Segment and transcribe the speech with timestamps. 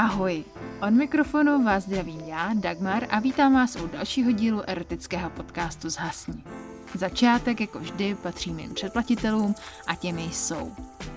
[0.00, 0.44] Ahoj,
[0.80, 6.42] od mikrofonu vás zdravím já, Dagmar, a vítám vás u dalšího dílu erotického podcastu Zhasni.
[6.94, 9.54] Začátek, jako vždy, patří mým předplatitelům
[9.86, 10.72] a těmi jsou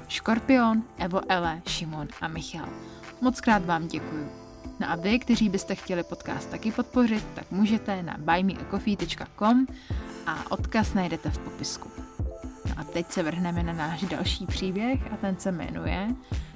[0.08, 2.70] Škorpion, Evo Ele, Šimon a Michal.
[3.22, 4.30] Moc krát vám děkuju.
[4.80, 9.68] No a vy, kteří byste chtěli podcast taky podpořit, tak můžete na buymeacoffee.com
[10.26, 11.90] a odkaz najdete v popisku.
[12.70, 16.08] No a teď se vrhneme na náš další příběh a ten se jmenuje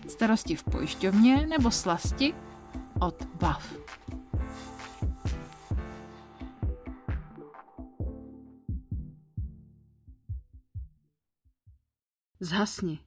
[0.07, 2.33] Starosti v pojišťovně nebo slasti
[2.99, 3.73] od BAF.
[12.39, 12.99] Zhasni.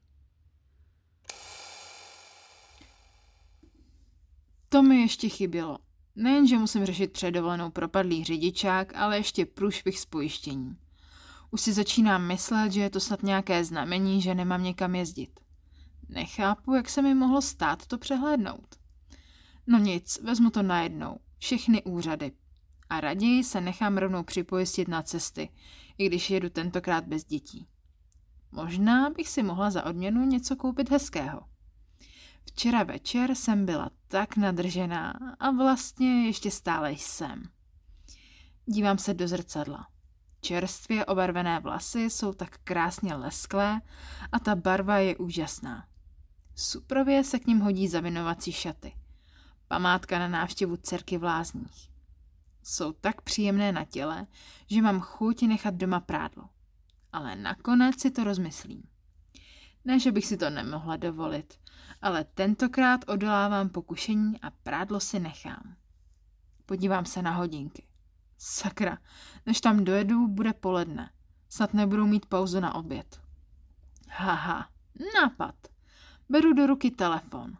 [4.69, 5.77] To mi ještě chybělo.
[6.15, 10.77] Nejen, že musím řešit předovolenou propadlý řidičák, ale ještě průšvih s pojištěním.
[11.51, 15.39] Už si začínám myslet, že je to snad nějaké znamení, že nemám někam jezdit.
[16.11, 18.75] Nechápu, jak se mi mohlo stát to přehlédnout.
[19.67, 21.19] No nic, vezmu to najednou.
[21.37, 22.31] Všechny úřady.
[22.89, 25.49] A raději se nechám rovnou připojistit na cesty,
[25.97, 27.67] i když jedu tentokrát bez dětí.
[28.51, 31.41] Možná bych si mohla za odměnu něco koupit hezkého.
[32.45, 37.43] Včera večer jsem byla tak nadržená a vlastně ještě stále jsem.
[38.65, 39.87] Dívám se do zrcadla.
[40.41, 43.81] Čerstvě obarvené vlasy jsou tak krásně lesklé
[44.31, 45.90] a ta barva je úžasná.
[46.61, 48.95] Suprově se k ním hodí zavinovací šaty.
[49.67, 51.89] Památka na návštěvu dcerky v lázních.
[52.63, 54.27] Jsou tak příjemné na těle,
[54.67, 56.49] že mám chuť nechat doma prádlo.
[57.13, 58.83] Ale nakonec si to rozmyslím.
[59.85, 61.53] Ne, že bych si to nemohla dovolit,
[62.01, 65.75] ale tentokrát odolávám pokušení a prádlo si nechám.
[66.65, 67.87] Podívám se na hodinky.
[68.37, 68.97] Sakra,
[69.45, 71.11] než tam dojedu, bude poledne.
[71.49, 73.21] Snad nebudu mít pauzu na oběd.
[74.09, 74.69] Haha,
[75.21, 75.70] nápad.
[76.31, 77.57] Beru do ruky telefon.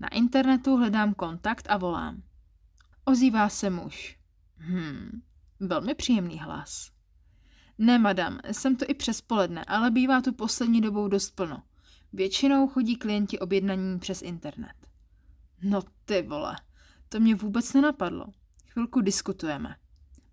[0.00, 2.22] Na internetu hledám kontakt a volám.
[3.04, 4.18] Ozývá se muž.
[4.56, 5.22] Hmm,
[5.60, 6.90] velmi příjemný hlas.
[7.78, 11.62] Ne, madam, jsem to i přes poledne, ale bývá tu poslední dobou dost plno.
[12.12, 14.76] Většinou chodí klienti objednaní přes internet.
[15.62, 16.56] No ty vole,
[17.08, 18.26] to mě vůbec nenapadlo.
[18.66, 19.76] Chvilku diskutujeme.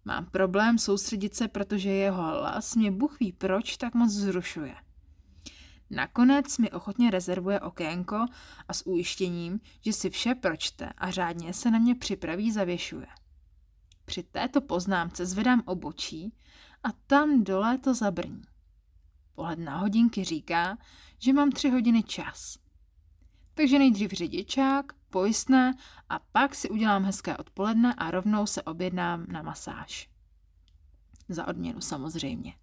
[0.05, 4.75] Mám problém soustředit se, protože jeho hlas mě Bůh ví proč tak moc zrušuje.
[5.89, 8.25] Nakonec mi ochotně rezervuje okénko
[8.67, 13.07] a s ujištěním, že si vše pročte a řádně se na mě připraví zavěšuje.
[14.05, 16.33] Při této poznámce zvedám obočí
[16.83, 18.41] a tam dole to zabrní.
[19.35, 20.77] Pohled na hodinky říká,
[21.19, 22.57] že mám tři hodiny čas.
[23.53, 25.73] Takže nejdřív řidičák, pojistné
[26.09, 30.09] a pak si udělám hezké odpoledne a rovnou se objednám na masáž.
[31.29, 32.53] Za odměnu samozřejmě.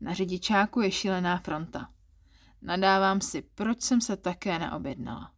[0.00, 1.90] Na řidičáku je šílená fronta.
[2.62, 5.32] Nadávám si, proč jsem se také neobjednala.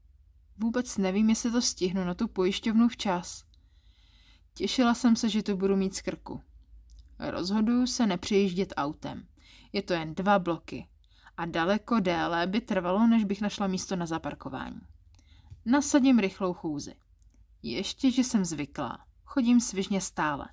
[0.57, 3.45] Vůbec nevím, jestli to stihnu na tu pojišťovnu včas.
[4.55, 6.41] Těšila jsem se, že to budu mít z krku.
[7.19, 9.27] Rozhoduju se nepřejiždět autem.
[9.73, 10.89] Je to jen dva bloky.
[11.37, 14.81] A daleko déle by trvalo, než bych našla místo na zaparkování.
[15.65, 16.95] Nasadím rychlou chůzi.
[17.63, 18.99] Ještě, že jsem zvyklá.
[19.25, 20.49] Chodím svižně stále.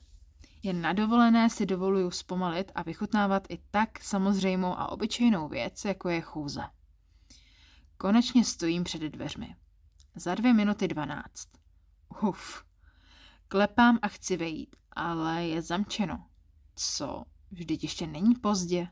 [0.64, 6.10] Jen na dovolené si dovoluju zpomalit a vychutnávat i tak samozřejmou a obyčejnou věc, jako
[6.10, 6.62] je chůze.
[7.98, 9.56] Konečně stojím před dveřmi.
[10.16, 11.48] Za dvě minuty dvanáct.
[12.24, 12.64] Uf.
[13.48, 16.26] Klepám a chci vejít, ale je zamčeno.
[16.76, 17.24] Co?
[17.52, 18.88] Vždyť ještě není pozdě.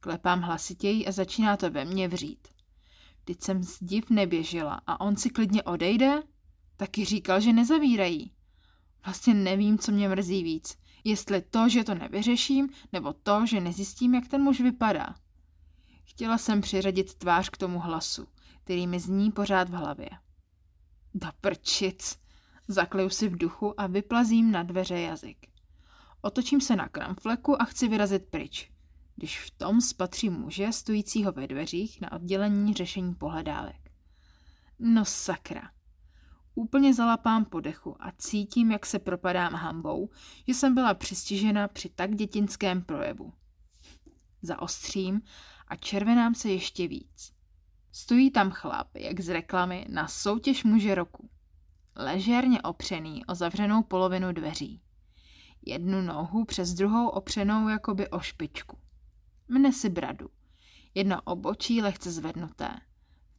[0.00, 2.48] Klepám hlasitěji a začíná to ve mně vřít.
[3.24, 6.22] Teď jsem z div neběžela a on si klidně odejde?
[6.76, 8.35] Taky říkal, že nezavírají.
[9.06, 10.78] Vlastně nevím, co mě mrzí víc.
[11.04, 15.14] Jestli to, že to nevyřeším, nebo to, že nezjistím, jak ten muž vypadá.
[16.04, 18.28] Chtěla jsem přiřadit tvář k tomu hlasu,
[18.64, 20.08] který mi zní pořád v hlavě.
[21.14, 22.18] Da prčic.
[22.68, 25.46] Zakleju si v duchu a vyplazím na dveře jazyk.
[26.20, 28.70] Otočím se na kramfleku a chci vyrazit pryč,
[29.16, 33.90] když v tom spatřím muže stojícího ve dveřích na oddělení řešení pohledávek.
[34.78, 35.75] No sakra.
[36.58, 40.10] Úplně zalapám po dechu a cítím, jak se propadám hambou,
[40.48, 43.32] že jsem byla přistižena při tak dětinském projevu.
[44.42, 45.22] Zaostřím
[45.68, 47.32] a červenám se ještě víc.
[47.92, 51.30] Stojí tam chlap, jak z reklamy, na soutěž muže roku.
[51.96, 54.80] Ležérně opřený o zavřenou polovinu dveří.
[55.66, 58.78] Jednu nohu přes druhou opřenou jakoby o špičku.
[59.48, 60.30] Mne si bradu.
[60.94, 62.80] Jedno obočí lehce zvednuté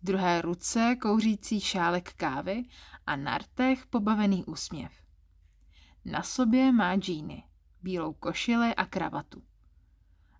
[0.01, 2.63] v druhé ruce kouřící šálek kávy
[3.05, 4.91] a na rtech pobavený úsměv.
[6.05, 7.43] Na sobě má džíny,
[7.81, 9.43] bílou košili a kravatu.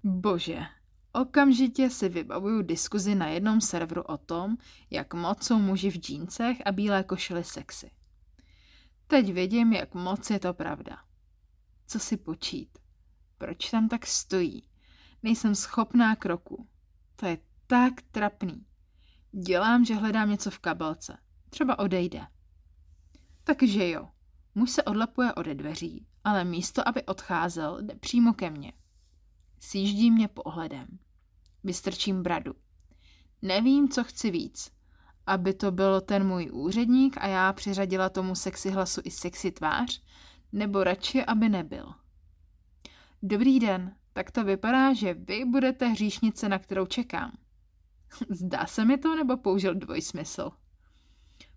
[0.04, 0.66] Bože,
[1.22, 4.58] Okamžitě si vybavuju diskuzi na jednom serveru o tom,
[4.90, 7.92] jak moc jsou muži v džíncech a bílé košily sexy.
[9.08, 10.98] Teď vidím, jak moc je to pravda.
[11.88, 12.78] Co si počít?
[13.38, 14.64] Proč tam tak stojí?
[15.24, 16.68] Nejsem schopná kroku.
[17.16, 17.38] To je
[17.68, 18.66] tak trapný.
[19.32, 21.18] Dělám, že hledám něco v kabelce.
[21.50, 22.28] Třeba odejde.
[23.44, 24.10] Takže jo,
[24.56, 28.74] muž se odlepuje ode dveří, ale místo, aby odcházel, jde přímo ke mně.
[29.60, 30.88] Sjíždí mě pohledem.
[31.64, 32.54] Vystrčím bradu.
[33.42, 34.72] Nevím, co chci víc.
[35.26, 40.02] Aby to byl ten můj úředník a já přiřadila tomu sexy hlasu i sexy tvář,
[40.52, 41.94] nebo radši, aby nebyl.
[43.24, 47.38] Dobrý den, tak to vypadá, že vy budete hříšnice, na kterou čekám.
[48.30, 50.52] Zdá se mi to, nebo použil dvojsmysl?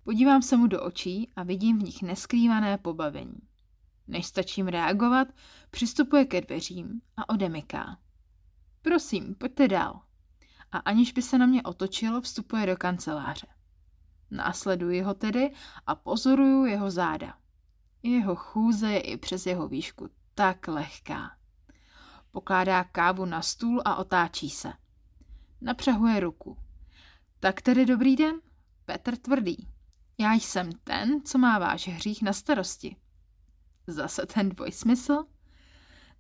[0.05, 3.41] Podívám se mu do očí a vidím v nich neskrývané pobavení.
[4.09, 5.29] Než stačím reagovat,
[5.71, 7.99] přistupuje ke dveřím a odemyká.
[8.83, 10.01] Prosím, pojďte dál.
[10.73, 13.47] A aniž by se na mě otočil, vstupuje do kanceláře.
[14.31, 15.55] Následuji ho tedy
[15.87, 17.35] a pozoruju jeho záda.
[18.03, 21.37] Jeho chůze je i přes jeho výšku tak lehká.
[22.31, 24.73] Pokládá kávu na stůl a otáčí se.
[25.61, 26.57] Napřehuje ruku.
[27.41, 28.41] Tak tedy dobrý den,
[28.85, 29.69] Petr Tvrdý.
[30.19, 32.97] Já jsem ten, co má váš hřích na starosti.
[33.87, 35.25] Zase ten dvojsmysl?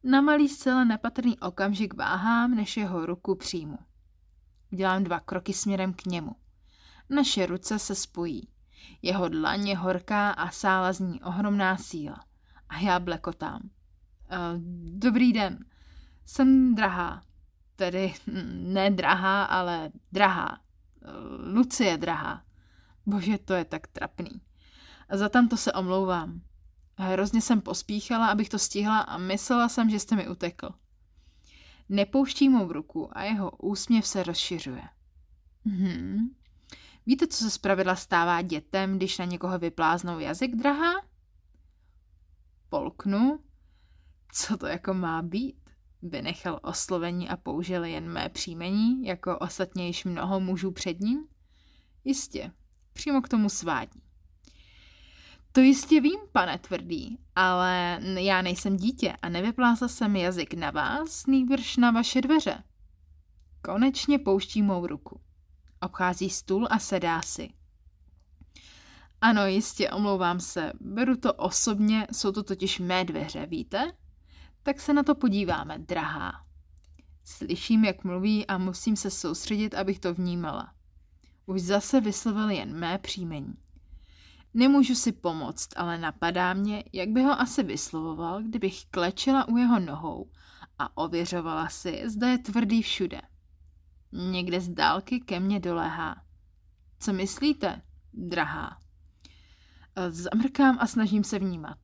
[0.04, 3.78] Na malý zcela nepatrný okamžik váhám, než jeho ruku přijmu.
[4.72, 6.36] Udělám dva kroky směrem k němu.
[7.10, 8.48] Naše ruce se spojí.
[9.02, 12.24] Jeho dlaň je horká a sála z ní ohromná síla.
[12.68, 13.60] A já blekotám.
[13.62, 14.60] Uh,
[14.98, 15.64] dobrý den.
[16.26, 17.22] Jsem drahá.
[17.80, 18.14] Tedy
[18.52, 20.60] ne drahá, ale drahá.
[21.00, 22.44] Uh, Lucie drahá.
[23.06, 24.40] Bože, to je tak trapný.
[25.08, 26.40] A za tamto se omlouvám.
[26.98, 30.70] Hrozně jsem pospíchala, abych to stihla a myslela jsem, že jste mi utekl.
[31.88, 34.82] Nepouští mu v ruku a jeho úsměv se rozšiřuje.
[35.64, 36.28] Hmm.
[37.06, 40.92] Víte, co se zpravidla stává dětem, když na někoho vypláznou jazyk, drahá?
[42.68, 43.38] Polknu.
[44.32, 45.59] Co to jako má být?
[46.02, 51.24] Vynechal oslovení a použil jen mé příjmení, jako ostatně již mnoho mužů před ním?
[52.04, 52.52] Jistě,
[52.92, 54.02] přímo k tomu svádí.
[55.52, 61.26] To jistě vím, pane tvrdý, ale já nejsem dítě a nevyplásla jsem jazyk na vás,
[61.26, 62.64] nýbrž na vaše dveře.
[63.62, 65.20] Konečně pouští mou ruku.
[65.80, 67.48] Obchází stůl a sedá si.
[69.20, 70.72] Ano, jistě, omlouvám se.
[70.80, 73.92] Beru to osobně, jsou to totiž mé dveře, víte?
[74.62, 76.46] Tak se na to podíváme, drahá.
[77.24, 80.74] Slyším, jak mluví a musím se soustředit, abych to vnímala.
[81.46, 83.54] Už zase vyslovil jen mé příjmení.
[84.54, 89.80] Nemůžu si pomoct, ale napadá mě, jak by ho asi vyslovoval, kdybych klečela u jeho
[89.80, 90.30] nohou
[90.78, 93.20] a ověřovala si, zda je tvrdý všude.
[94.12, 96.22] Někde z dálky ke mně doléhá.
[96.98, 97.82] Co myslíte,
[98.12, 98.78] drahá?
[100.08, 101.78] Zamrkám a snažím se vnímat.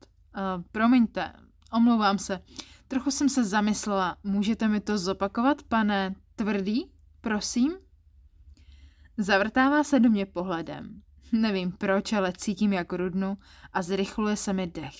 [0.71, 1.33] Promiňte,
[1.71, 2.41] omlouvám se.
[2.87, 4.17] Trochu jsem se zamyslela.
[4.23, 6.91] Můžete mi to zopakovat, pane tvrdý?
[7.21, 7.77] Prosím?
[9.17, 11.01] Zavrtává se do mě pohledem.
[11.31, 13.37] Nevím proč, ale cítím jak rudnu
[13.73, 14.95] a zrychluje se mi dech.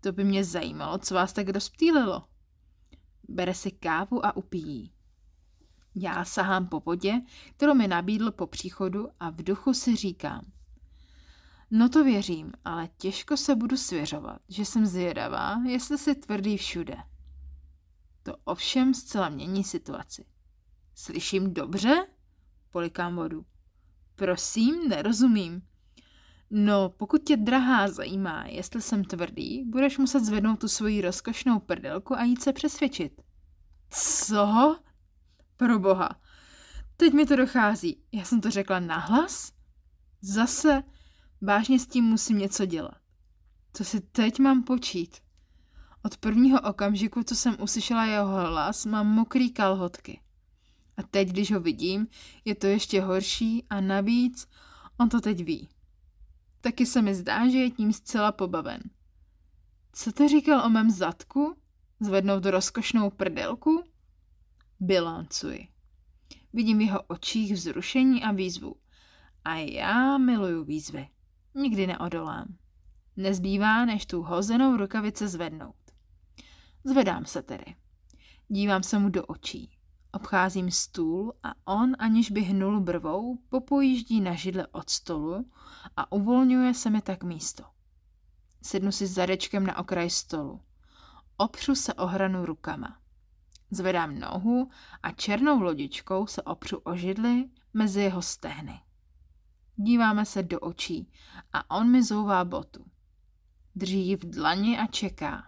[0.00, 2.24] To by mě zajímalo, co vás tak rozptýlilo.
[3.28, 4.92] Bere si kávu a upíjí.
[5.94, 7.20] Já sahám po vodě,
[7.56, 10.44] kterou mi nabídl po příchodu a v duchu si říkám.
[11.70, 16.96] No to věřím, ale těžko se budu svěřovat, že jsem zvědavá, jestli si tvrdý všude.
[18.22, 20.24] To ovšem zcela mění situaci.
[20.94, 22.06] Slyším dobře?
[22.70, 23.46] Polikám vodu.
[24.14, 25.62] Prosím, nerozumím.
[26.50, 32.14] No, pokud tě drahá zajímá, jestli jsem tvrdý, budeš muset zvednout tu svoji rozkošnou prdelku
[32.14, 33.20] a jít se přesvědčit.
[33.90, 34.76] Co?
[35.56, 36.20] Pro boha.
[36.96, 38.02] Teď mi to dochází.
[38.12, 39.52] Já jsem to řekla nahlas?
[40.20, 40.82] Zase?
[41.40, 42.98] Vážně s tím musím něco dělat.
[43.72, 45.16] Co si teď mám počít?
[46.02, 50.20] Od prvního okamžiku, co jsem uslyšela jeho hlas, mám mokrý kalhotky.
[50.96, 52.06] A teď, když ho vidím,
[52.44, 54.48] je to ještě horší a navíc
[55.00, 55.68] on to teď ví.
[56.60, 58.82] Taky se mi zdá, že je tím zcela pobaven.
[59.92, 61.56] Co to říkal o mém zadku?
[62.00, 63.84] Zvednout rozkošnou prdelku?
[64.80, 65.68] Bilancuji.
[66.52, 68.76] Vidím v jeho očích vzrušení a výzvu.
[69.44, 71.08] A já miluju výzvy.
[71.58, 72.56] Nikdy neodolám.
[73.16, 75.74] Nezbývá, než tu hozenou rukavice zvednout.
[76.84, 77.64] Zvedám se tedy.
[78.48, 79.70] Dívám se mu do očí.
[80.12, 85.50] Obcházím stůl a on, aniž by hnul brvou, popojíždí na židle od stolu
[85.96, 87.64] a uvolňuje se mi tak místo.
[88.62, 90.60] Sednu si zadečkem na okraj stolu.
[91.36, 92.98] Opřu se o hranu rukama.
[93.70, 94.70] Zvedám nohu
[95.02, 98.80] a černou lodičkou se opřu o židli mezi jeho stehny.
[99.80, 101.12] Díváme se do očí
[101.52, 102.84] a on mi zouvá botu.
[103.74, 105.44] Drží ji v dlani a čeká.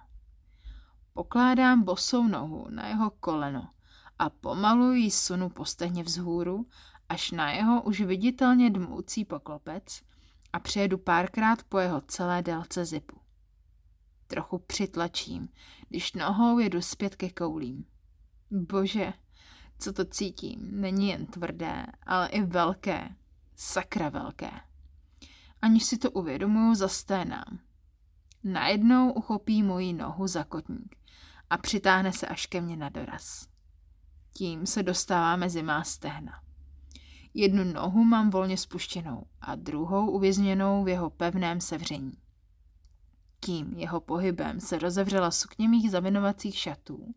[1.13, 3.71] Pokládám bosou nohu na jeho koleno
[4.19, 6.67] a pomalu ji sunu po stehně vzhůru
[7.09, 10.03] až na jeho už viditelně dmoucí poklopec
[10.53, 13.21] a přejedu párkrát po jeho celé délce zipu.
[14.27, 15.49] Trochu přitlačím,
[15.89, 17.85] když nohou jedu zpět ke koulím.
[18.51, 19.13] Bože,
[19.79, 23.15] co to cítím, není jen tvrdé, ale i velké,
[23.61, 24.51] sakra velké.
[25.63, 27.59] Aniž si to uvědomuju, zasténám.
[28.45, 30.97] Najednou uchopí moji nohu za kotník
[31.51, 33.49] a přitáhne se až ke mně na doraz.
[34.33, 36.41] Tím se dostává mezi má stehna.
[37.35, 42.13] Jednu nohu mám volně spuštěnou a druhou uvězněnou v jeho pevném sevření.
[43.41, 47.15] Tím jeho pohybem se rozevřela sukně mých zavinovacích šatů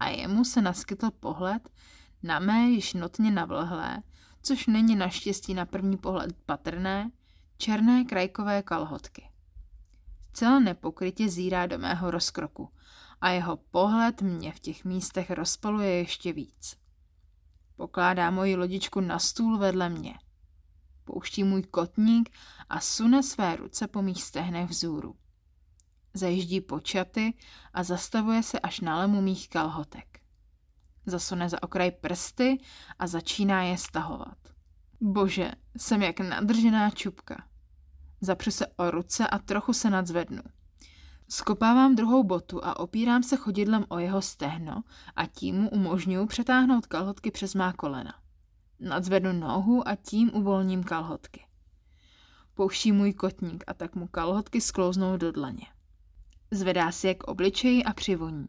[0.00, 1.68] a jemu se naskytl pohled
[2.22, 4.02] na mé již notně navlhlé,
[4.46, 7.10] což není naštěstí na první pohled patrné,
[7.58, 9.30] černé krajkové kalhotky.
[10.32, 12.70] Celé nepokrytě zírá do mého rozkroku
[13.20, 16.76] a jeho pohled mě v těch místech rozpaluje ještě víc.
[17.76, 20.14] Pokládá moji lodičku na stůl vedle mě.
[21.04, 22.30] Pouští můj kotník
[22.68, 25.16] a sune své ruce po mých stehnech vzůru.
[26.14, 27.34] Zajíždí počaty
[27.72, 30.15] a zastavuje se až na lemu mých kalhotek.
[31.06, 32.58] Zasune za okraj prsty
[32.98, 34.38] a začíná je stahovat.
[35.00, 37.44] Bože, jsem jak nadržená čupka.
[38.20, 40.42] Zapřu se o ruce a trochu se nadzvednu.
[41.28, 44.82] Skopávám druhou botu a opírám se chodidlem o jeho stehno
[45.16, 48.14] a tím mu umožňuji přetáhnout kalhotky přes má kolena.
[48.80, 51.46] Nadzvednu nohu a tím uvolním kalhotky.
[52.54, 55.66] Pouští můj kotník a tak mu kalhotky sklouznou do dlaně.
[56.50, 58.48] Zvedá si je k obličeji a přivoní.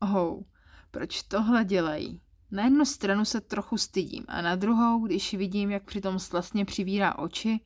[0.00, 0.46] Ohou,
[0.90, 2.20] proč tohle dělají?
[2.50, 7.18] Na jednu stranu se trochu stydím a na druhou, když vidím, jak přitom slastně přivírá
[7.18, 7.60] oči,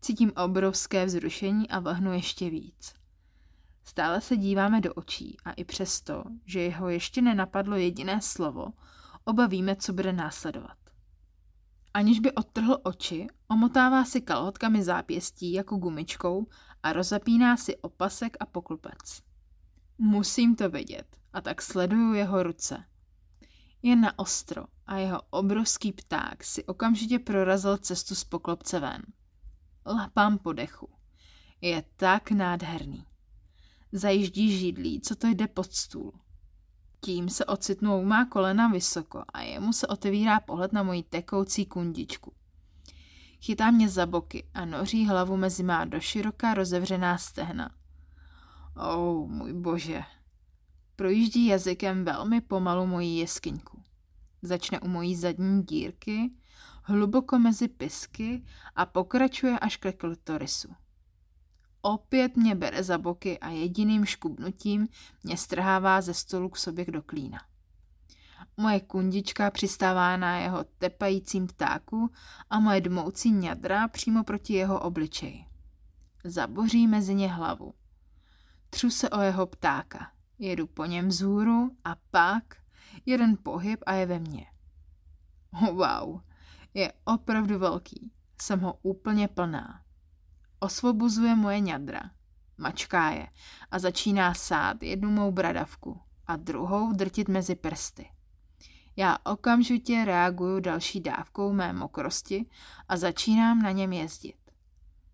[0.00, 2.94] cítím obrovské vzrušení a vahnu ještě víc.
[3.84, 8.66] Stále se díváme do očí a i přesto, že jeho ještě nenapadlo jediné slovo,
[9.24, 10.76] oba víme, co bude následovat.
[11.94, 16.46] Aniž by odtrhl oči, omotává si kalhotkami zápěstí jako gumičkou
[16.82, 19.22] a rozapíná si opasek a poklupec.
[19.98, 22.84] Musím to vědět a tak sleduju jeho ruce.
[23.82, 29.02] Je na ostro a jeho obrovský pták si okamžitě prorazil cestu z poklopce ven.
[29.86, 30.88] Lapám po dechu.
[31.60, 33.06] Je tak nádherný.
[33.92, 36.12] Zajíždí židlí, co to jde pod stůl.
[37.00, 42.32] Tím se ocitnou má kolena vysoko a jemu se otevírá pohled na moji tekoucí kundičku.
[43.40, 47.74] Chytá mě za boky a noří hlavu mezi má doširoká rozevřená stehna.
[48.76, 50.02] Oh, můj bože.
[50.96, 53.82] Projíždí jazykem velmi pomalu moji jeskyňku.
[54.42, 56.30] Začne u mojí zadní dírky,
[56.82, 58.44] hluboko mezi pisky
[58.76, 60.74] a pokračuje až ke klitorisu.
[61.82, 64.88] Opět mě bere za boky a jediným škubnutím
[65.22, 67.38] mě strhává ze stolu k sobě do klína.
[68.56, 72.10] Moje kundička přistává na jeho tepajícím ptáku
[72.50, 75.44] a moje dmoucí ňadra přímo proti jeho obličeji.
[76.24, 77.74] Zaboří mezi ně hlavu.
[78.70, 80.12] Třu se o jeho ptáka.
[80.42, 82.56] Jedu po něm vzhůru a pak
[83.06, 84.46] jeden pohyb a je ve mně.
[85.72, 86.20] Wow,
[86.74, 88.12] je opravdu velký.
[88.40, 89.82] Jsem ho úplně plná.
[90.60, 92.10] Osvobozuje moje ňadra.
[92.58, 93.28] Mačká je
[93.70, 98.10] a začíná sát jednu mou bradavku a druhou drtit mezi prsty.
[98.96, 102.46] Já okamžitě reaguju další dávkou mé mokrosti
[102.88, 104.38] a začínám na něm jezdit.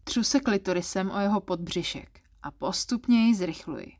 [0.04, 3.97] Třu se klitorisem o jeho podbřišek a postupně ji zrychluji,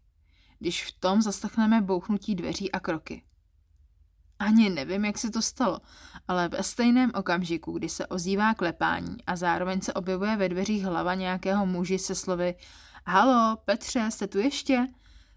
[0.59, 3.23] když v tom zaslechneme bouchnutí dveří a kroky.
[4.39, 5.81] Ani nevím, jak se to stalo,
[6.29, 11.15] ale ve stejném okamžiku, kdy se ozývá klepání a zároveň se objevuje ve dveřích hlava
[11.15, 12.55] nějakého muži se slovy
[13.07, 14.87] Halo, Petře, jste tu ještě?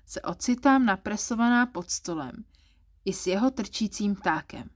[0.05, 2.31] Se ocitám napresovaná pod stolem
[3.05, 4.69] i s jeho trčícím ptákem.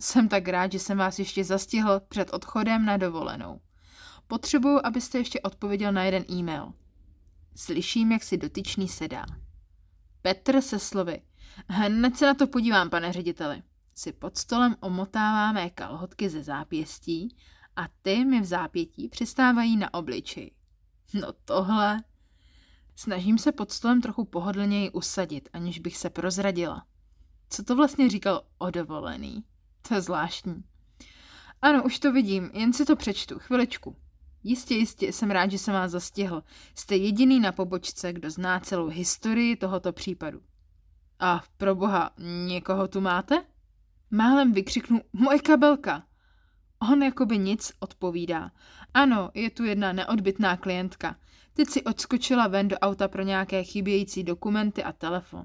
[0.00, 3.60] Jsem tak rád, že jsem vás ještě zastihl před odchodem na dovolenou.
[4.26, 6.72] Potřebuju, abyste ještě odpověděl na jeden e-mail.
[7.56, 9.26] Slyším, jak si dotyčný sedá.
[10.22, 11.22] Petr se slovy.
[11.68, 13.62] Hned se na to podívám, pane řediteli.
[13.94, 17.36] Si pod stolem omotává mé kalhotky ze zápěstí
[17.76, 20.50] a ty mi v zápětí přistávají na obličej.
[21.14, 22.04] No tohle...
[22.96, 26.86] Snažím se pod stolem trochu pohodlněji usadit, aniž bych se prozradila.
[27.50, 29.44] Co to vlastně říkal o dovolený?
[29.88, 30.64] To je zvláštní.
[31.62, 33.96] Ano, už to vidím, jen si to přečtu, chviličku.
[34.44, 36.42] Jistě, jistě, jsem rád, že jsem vás zastihl.
[36.74, 40.40] Jste jediný na pobočce, kdo zná celou historii tohoto případu.
[41.18, 42.10] A pro boha,
[42.46, 43.44] někoho tu máte?
[44.10, 46.02] Málem vykřiknu, moje kabelka.
[46.92, 48.50] On jakoby nic odpovídá.
[48.94, 51.16] Ano, je tu jedna neodbitná klientka.
[51.54, 55.44] Teď si odskočila ven do auta pro nějaké chybějící dokumenty a telefon.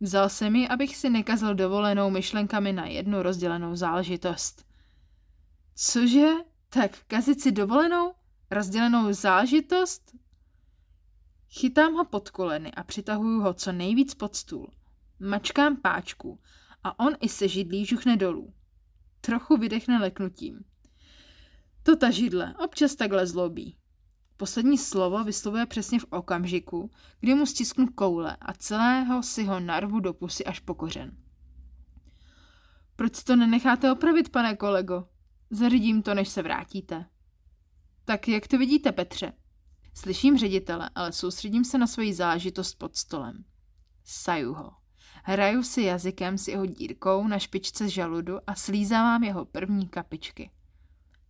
[0.00, 4.64] Vzal se mi, abych si nekazil dovolenou myšlenkami na jednu rozdělenou záležitost.
[5.74, 6.28] Cože?
[6.68, 8.12] Tak kazit si dovolenou?
[8.52, 10.16] Rozdělenou záležitost?
[11.50, 14.70] Chytám ho pod koleny a přitahuju ho co nejvíc pod stůl.
[15.20, 16.40] Mačkám páčku
[16.84, 18.54] a on i se židlí žuchne dolů.
[19.20, 20.64] Trochu vydechne leknutím.
[21.82, 23.76] To ta židle občas takhle zlobí.
[24.36, 26.90] Poslední slovo vyslovuje přesně v okamžiku,
[27.20, 31.16] kdy mu stisknu koule a celého si ho narvu do pusy až po kořen.
[32.96, 35.08] Proč to nenecháte opravit, pane kolego?
[35.50, 37.06] Zařídím to, než se vrátíte.
[38.04, 39.32] Tak jak to vidíte, Petře?
[39.94, 43.44] Slyším ředitele, ale soustředím se na svoji zážitost pod stolem.
[44.04, 44.72] Saju ho.
[45.24, 50.50] Hraju si jazykem s jeho dírkou na špičce žaludu a slízávám jeho první kapičky.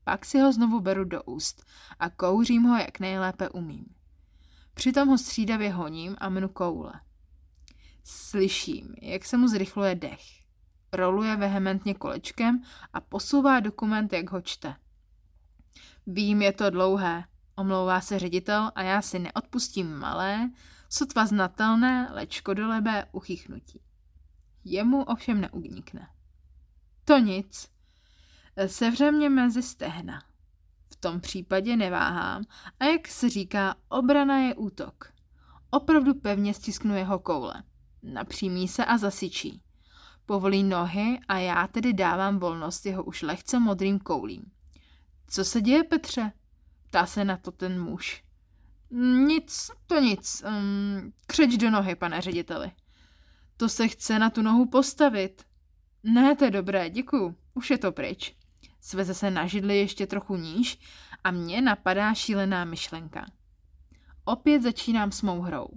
[0.05, 1.65] Pak si ho znovu beru do úst
[1.99, 3.87] a kouřím ho, jak nejlépe umím.
[4.75, 6.93] Přitom ho střídavě honím a mnu koule.
[8.05, 10.23] Slyším, jak se mu zrychluje dech.
[10.93, 12.63] Roluje vehementně kolečkem
[12.93, 14.77] a posouvá dokument, jak ho čte.
[16.07, 17.25] Vím, je to dlouhé,
[17.57, 20.51] omlouvá se ředitel a já si neodpustím malé,
[20.89, 23.81] sotva znatelné, leč škodolebé uchychnutí.
[24.65, 26.09] Jemu ovšem neunikne.
[27.05, 27.69] To nic.
[28.67, 30.23] Sevře mě mezi stehna.
[30.93, 32.45] V tom případě neváhám
[32.81, 35.13] a jak se říká, obrana je útok.
[35.71, 37.63] Opravdu pevně stisknu jeho koule.
[38.03, 39.63] Napřímí se a zasyčí.
[40.27, 44.45] Povolí nohy a já tedy dávám volnost jeho už lehce modrým koulím.
[45.33, 46.33] Co se děje, Petře?
[46.83, 48.25] Ptá se na to ten muž.
[49.27, 50.43] Nic, to nic.
[50.47, 52.73] Um, křeč do nohy, pane řediteli.
[53.57, 55.47] To se chce na tu nohu postavit.
[56.03, 57.37] Ne, to je dobré, děkuju.
[57.55, 58.37] Už je to pryč.
[58.81, 60.79] Sveze se na židli ještě trochu níž
[61.25, 63.27] a mě napadá šílená myšlenka.
[64.25, 65.69] Opět začínám s mou hrou.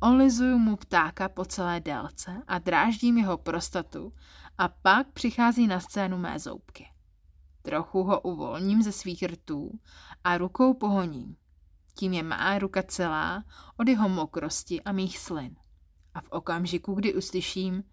[0.00, 4.12] Olizuju mu ptáka po celé délce a dráždím jeho prostatu
[4.58, 6.86] a pak přichází na scénu mé zoubky.
[7.62, 9.80] Trochu ho uvolním ze svých rtů
[10.24, 11.36] a rukou pohoním.
[11.94, 13.44] Tím je má ruka celá
[13.76, 15.56] od jeho mokrosti a mých slin.
[16.14, 17.84] A v okamžiku, kdy uslyším,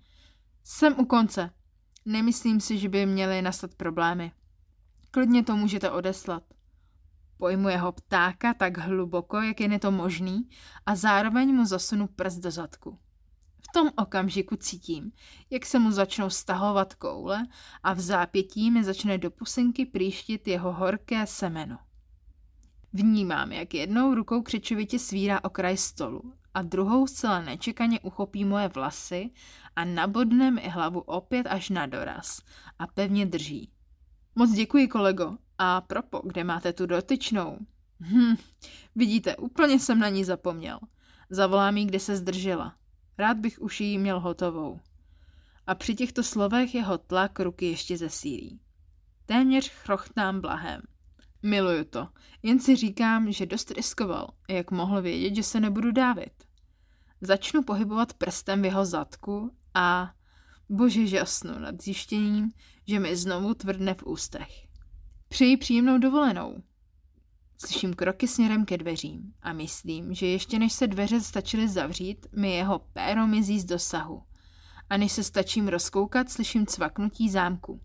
[0.63, 1.49] jsem u konce,
[2.05, 4.31] nemyslím si, že by měly nastat problémy.
[5.11, 6.43] Klidně to můžete odeslat.
[7.37, 10.49] Pojmu jeho ptáka tak hluboko, jak je to možný
[10.85, 12.99] a zároveň mu zasunu prst do zadku.
[13.75, 15.11] Tom okamžiku cítím,
[15.49, 17.47] jak se mu začnou stahovat koule
[17.83, 21.77] a v zápětí mi začne do pusinky příštit jeho horké semeno.
[22.93, 29.29] Vnímám, jak jednou rukou křičovitě svírá okraj stolu a druhou zcela nečekaně uchopí moje vlasy
[29.75, 32.41] a nabodne mi hlavu opět až na doraz
[32.79, 33.71] a pevně drží.
[34.35, 35.37] Moc děkuji, kolego.
[35.57, 37.57] A propo, kde máte tu dotyčnou?
[37.99, 38.35] Hm,
[38.95, 40.79] vidíte, úplně jsem na ní zapomněl.
[41.29, 42.75] Zavolám jí, kde se zdržela.
[43.17, 44.79] Rád bych už ji měl hotovou.
[45.67, 48.59] A při těchto slovech jeho tlak ruky ještě zesílí.
[49.25, 50.81] Téměř chrochtám blahem.
[51.43, 52.07] Miluju to.
[52.43, 56.33] Jen si říkám, že dost riskoval, jak mohl vědět, že se nebudu dávit.
[57.21, 60.13] Začnu pohybovat prstem v jeho zadku a
[60.69, 62.51] bože žasnu nad zjištěním,
[62.87, 64.67] že mi znovu tvrdne v ústech.
[65.27, 66.63] Přeji příjemnou dovolenou.
[67.57, 72.51] Slyším kroky směrem ke dveřím a myslím, že ještě než se dveře stačily zavřít, mi
[72.51, 74.23] jeho péro mizí z dosahu.
[74.89, 77.81] A než se stačím rozkoukat, slyším cvaknutí zámku.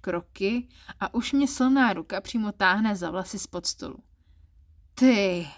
[0.00, 0.68] Kroky
[1.00, 3.96] a už mě silná ruka přímo táhne za vlasy spod stolu.
[4.94, 5.48] Ty!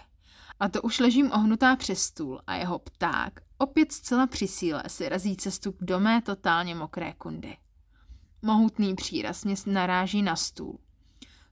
[0.59, 5.09] A to už ležím ohnutá přes stůl a jeho pták opět zcela při síle si
[5.09, 7.57] razí cestu do mé totálně mokré kundy.
[8.41, 10.79] Mohutný příraz mě naráží na stůl.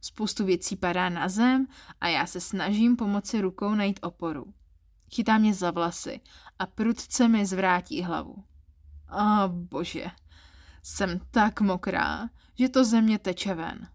[0.01, 1.67] Spoustu věcí padá na zem
[2.01, 4.53] a já se snažím pomoci rukou najít oporu.
[5.13, 6.21] Chytá mě za vlasy
[6.59, 8.43] a prudce mi zvrátí hlavu.
[9.07, 10.05] A oh, bože,
[10.83, 13.87] jsem tak mokrá, že to země teče ven.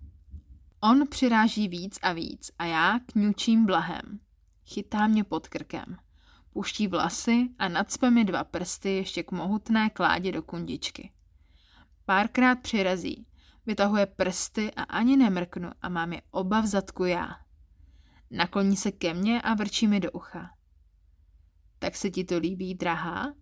[0.81, 4.21] On přiráží víc a víc a já kňučím blahem.
[4.67, 5.97] Chytá mě pod krkem.
[6.53, 11.11] Puští vlasy a nadspe mi dva prsty ještě k mohutné kládě do kundičky.
[12.05, 13.27] Párkrát přirazí,
[13.67, 17.37] vytahuje prsty a ani nemrknu a mám je oba v zadku já.
[18.31, 20.51] Nakloní se ke mně a vrčí mi do ucha.
[21.79, 23.35] Tak se ti to líbí, drahá?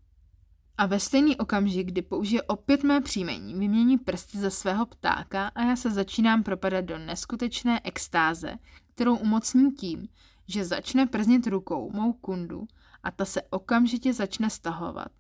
[0.79, 5.63] A ve stejný okamžik, kdy použije opět mé příjmení, vymění prsty ze svého ptáka a
[5.63, 8.57] já se začínám propadat do neskutečné extáze,
[8.95, 10.09] kterou umocní tím,
[10.47, 12.67] že začne prznit rukou mou kundu
[13.03, 15.13] a ta se okamžitě začne stahovat.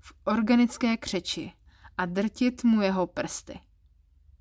[0.00, 1.52] v organické křeči
[1.98, 3.60] a drtit mu jeho prsty.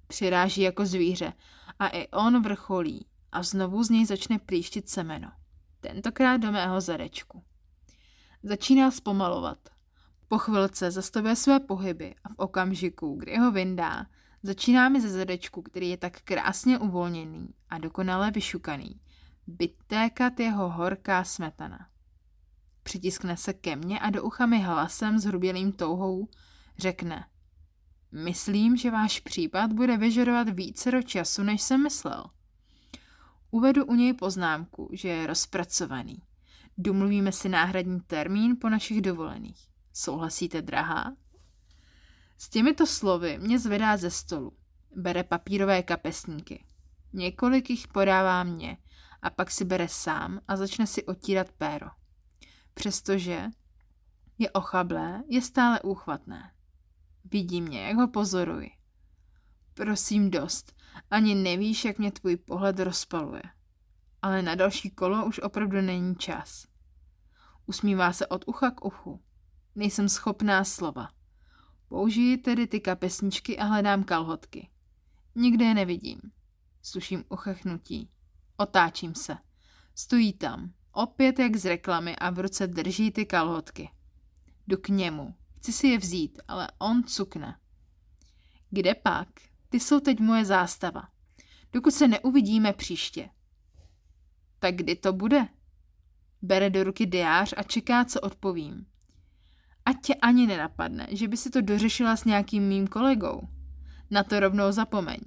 [0.09, 1.33] Přiráží jako zvíře
[1.79, 5.31] a i on vrcholí a znovu z něj začne příštit semeno.
[5.81, 7.43] Tentokrát do mého zadečku.
[8.43, 9.69] Začíná zpomalovat.
[10.27, 14.05] Po chvilce zastavuje své pohyby a v okamžiku, kdy ho vyndá,
[14.43, 19.01] začínáme ze zadečku, který je tak krásně uvolněný a dokonale vyšukaný,
[19.47, 21.87] vytékat jeho horká smetana.
[22.83, 26.27] Přitiskne se ke mně a do ucha mi hlasem s hrubělým touhou
[26.77, 27.25] řekne
[28.11, 32.25] Myslím, že váš případ bude vyžadovat více do času, než jsem myslel.
[33.51, 36.21] Uvedu u něj poznámku, že je rozpracovaný.
[36.77, 39.67] Domluvíme si náhradní termín po našich dovolených.
[39.93, 41.15] Souhlasíte, drahá?
[42.37, 44.57] S těmito slovy mě zvedá ze stolu.
[44.95, 46.65] Bere papírové kapesníky.
[47.13, 48.77] Několik jich podává mně
[49.21, 51.87] a pak si bere sám a začne si otírat péro.
[52.73, 53.45] Přestože
[54.37, 56.51] je ochablé, je stále úchvatné.
[57.31, 58.71] Vidí mě, jak ho pozoruji.
[59.73, 60.75] Prosím dost,
[61.11, 63.43] ani nevíš, jak mě tvůj pohled rozpaluje.
[64.21, 66.67] Ale na další kolo už opravdu není čas.
[67.65, 69.21] Usmívá se od ucha k uchu.
[69.75, 71.09] Nejsem schopná slova.
[71.87, 74.69] Použiji tedy ty kapesničky a hledám kalhotky.
[75.35, 76.21] Nikde je nevidím.
[76.81, 78.09] Sluším uchechnutí.
[78.57, 79.37] Otáčím se.
[79.95, 83.89] Stojí tam, opět jak z reklamy a v ruce drží ty kalhotky.
[84.67, 85.35] Jdu k němu.
[85.59, 87.57] Chci si je vzít, ale on cukne.
[88.69, 89.27] Kde pak?
[89.69, 91.03] Ty jsou teď moje zástava.
[91.73, 93.29] Dokud se neuvidíme příště.
[94.59, 95.47] Tak kdy to bude?
[96.41, 98.85] Bere do ruky diář a čeká, co odpovím.
[99.85, 103.47] Ať tě ani nenapadne, že by si to dořešila s nějakým mým kolegou.
[104.11, 105.19] Na to rovnou zapomeň.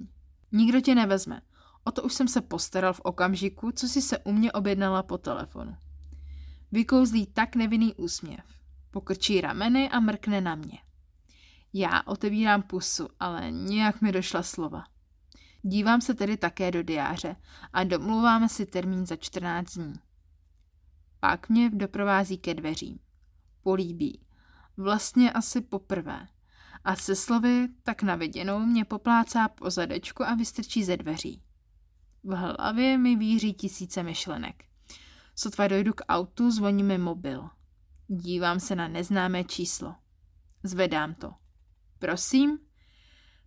[0.51, 1.41] Nikdo tě nevezme.
[1.83, 5.17] O to už jsem se postaral v okamžiku, co si se u mě objednala po
[5.17, 5.75] telefonu.
[6.71, 8.62] Vykouzlí tak nevinný úsměv.
[8.93, 10.79] Pokrčí rameny a mrkne na mě.
[11.73, 14.83] Já otevírám pusu, ale nějak mi došla slova.
[15.61, 17.35] Dívám se tedy také do diáře
[17.73, 19.93] a domluváme si termín za 14 dní.
[21.19, 22.99] Pak mě doprovází ke dveřím.
[23.63, 24.21] Políbí.
[24.77, 26.27] Vlastně asi poprvé.
[26.83, 31.41] A se slovy tak na viděnou mě poplácá po zadečku a vystrčí ze dveří.
[32.23, 34.65] V hlavě mi víří tisíce myšlenek.
[35.35, 37.49] Sotva dojdu k autu, zvoní mi mobil.
[38.07, 39.95] Dívám se na neznámé číslo.
[40.63, 41.33] Zvedám to.
[41.99, 42.59] Prosím?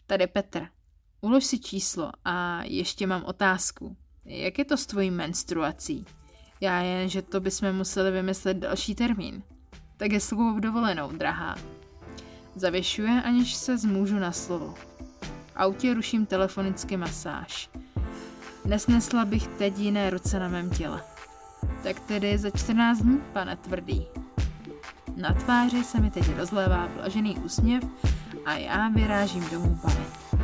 [0.06, 0.66] Tady Petr.
[1.20, 3.96] Ulož si číslo a ještě mám otázku.
[4.24, 6.04] Jak je to s tvojí menstruací?
[6.60, 9.42] Já jen, že to bychom museli vymyslet další termín.
[9.96, 11.56] Tak je slovo dovolenou, drahá.
[12.54, 14.74] Zavěšuje, aniž se zmůžu na slovo.
[15.22, 17.70] V autě ruším telefonicky masáž.
[18.64, 21.04] Nesnesla bych teď jiné ruce na mém těle.
[21.82, 24.06] Tak tedy za 14 dní, pane tvrdý.
[25.16, 27.84] Na tváři se mi teď rozlévá blažený úsměv
[28.44, 30.36] a já vyrážím domů bavit.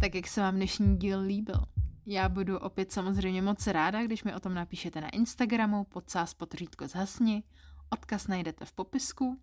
[0.00, 1.64] Tak jak se vám dnešní díl líbil?
[2.06, 6.88] Já budu opět samozřejmě moc ráda, když mi o tom napíšete na Instagramu podsás potřítko
[6.88, 7.42] zhasni.
[7.90, 9.40] Odkaz najdete v popisku.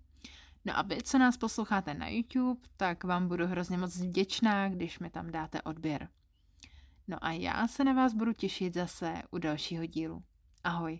[0.67, 4.99] No a vy, co nás posloucháte na YouTube, tak vám budu hrozně moc vděčná, když
[4.99, 6.09] mi tam dáte odběr.
[7.07, 10.23] No a já se na vás budu těšit zase u dalšího dílu.
[10.63, 10.99] Ahoj.